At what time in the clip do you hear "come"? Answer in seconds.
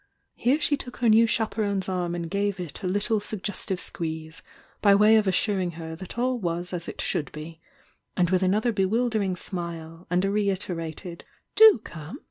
11.83-12.17